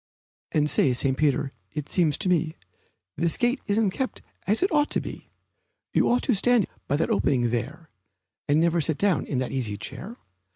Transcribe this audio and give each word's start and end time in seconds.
And 0.51 0.67
say, 0.67 0.93
St. 0.93 1.15
Peter, 1.15 1.53
it 1.73 1.87
seems 1.87 2.17
to 2.17 2.27
me 2.27 2.55
This 3.17 3.37
gate 3.37 3.61
isn't 3.67 3.91
kept 3.91 4.23
as 4.47 4.63
it 4.63 4.71
ought 4.71 4.89
to 4.89 4.99
be; 4.99 5.29
You 5.93 6.09
ought 6.09 6.23
to 6.23 6.33
stand 6.33 6.65
by 6.87 6.95
that 6.97 7.11
opening 7.11 7.51
there, 7.51 7.87
And 8.47 8.59
never 8.59 8.81
sit 8.81 8.97
down 8.97 9.27
in 9.27 9.37
that 9.37 9.51
easy 9.51 9.77
chair. 9.77 10.17